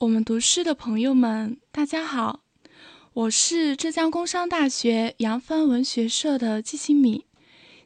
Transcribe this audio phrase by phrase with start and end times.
[0.00, 2.44] 我们读诗的朋友们，大家好，
[3.14, 7.24] 我是浙江工商大学扬帆文学社的季新敏，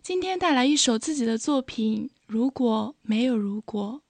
[0.02, 4.02] 今天带来一首自己的作品《如果没有如果》。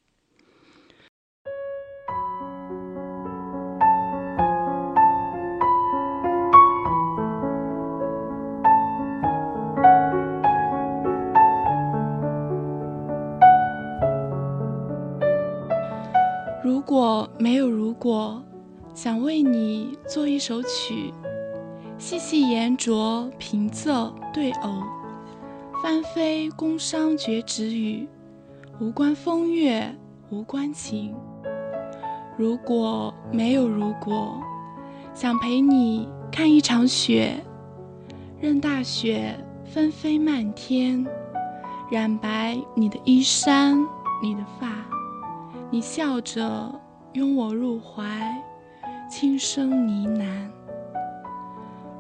[16.83, 18.43] 如果没有如果，
[18.93, 21.15] 想为你做一首曲，
[21.97, 24.83] 细细研琢，平仄对偶，
[25.81, 28.09] 翻飞宫商角徵羽，
[28.81, 29.95] 无关风月，
[30.31, 31.15] 无关情。
[32.37, 34.43] 如果没有如果，
[35.15, 37.45] 想陪你看一场雪，
[38.41, 41.07] 任大雪纷飞漫天，
[41.93, 43.79] 染白你的衣衫，
[44.21, 44.92] 你的发。
[45.75, 46.71] 你笑着
[47.15, 48.05] 拥我入怀，
[49.09, 50.27] 轻声呢喃。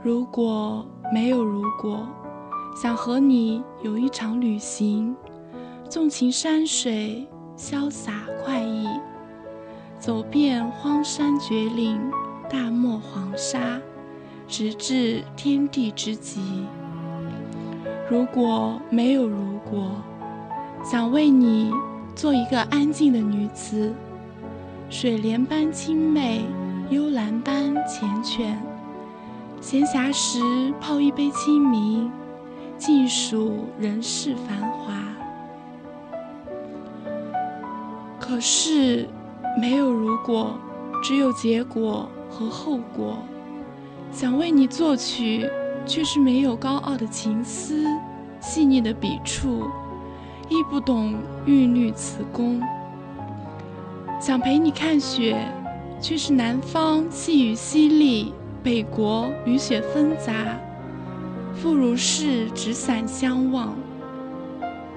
[0.02, 2.06] 如果没有如果，
[2.77, 5.16] 想和你有一场旅行，
[5.88, 8.12] 纵情山水，潇洒
[8.44, 8.86] 快意，
[9.98, 11.98] 走遍荒山绝岭，
[12.50, 13.80] 大漠黄沙，
[14.47, 16.66] 直至天地之极。
[18.10, 19.92] 如果没有如果，
[20.84, 21.72] 想为你。
[22.14, 23.92] 做一个安静的女子，
[24.91, 26.44] 水莲般清媚，
[26.91, 28.54] 幽兰般缱绻。
[29.60, 30.41] 闲暇时
[30.80, 32.10] 泡一杯清明，
[32.77, 34.92] 尽数人世繁华。
[38.20, 39.08] 可是
[39.60, 40.58] 没有如果，
[41.02, 43.16] 只有结果和后果。
[44.12, 45.48] 想为你作曲，
[45.86, 47.86] 却是没有高傲的情思，
[48.41, 49.62] 细腻的笔触。
[50.53, 51.14] 亦不懂
[51.47, 52.61] 玉律词功，
[54.20, 55.48] 想陪你看雪，
[55.98, 58.31] 却是南方细雨淅沥，
[58.62, 60.34] 北国雨雪纷杂，
[61.54, 63.75] 复如是执伞相望。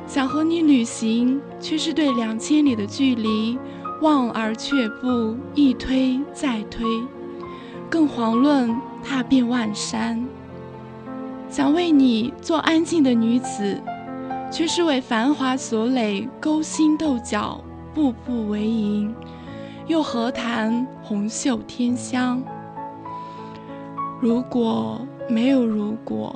[0.05, 3.57] 想和你旅行，却是对两千里的距离
[4.01, 6.85] 望而却步，一推再推，
[7.89, 10.21] 更遑论踏遍万山。
[11.49, 13.81] 想为你做安静的女子。
[14.51, 17.59] 却是为繁华所累，勾心斗角，
[17.93, 19.13] 步步为营，
[19.87, 22.41] 又何谈红袖添香？
[24.21, 26.35] 如果没有如果，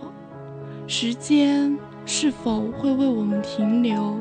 [0.85, 4.17] 时间是否会为我们停留？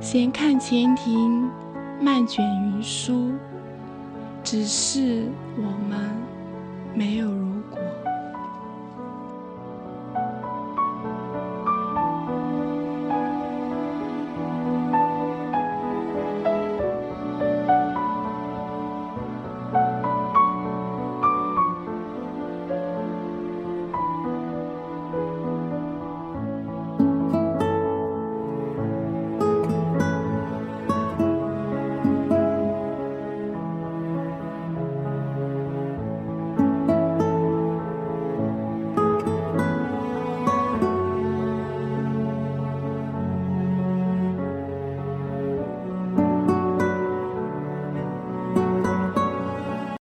[0.00, 1.48] 闲看前庭，
[2.00, 3.32] 漫卷云舒，
[4.42, 6.10] 只是我们
[6.94, 7.78] 没有如果。